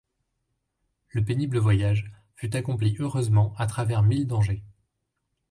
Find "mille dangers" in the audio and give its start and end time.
4.01-4.63